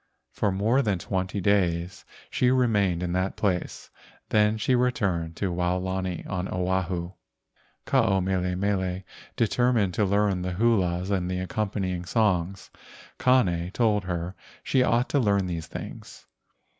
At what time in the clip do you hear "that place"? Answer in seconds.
3.13-3.91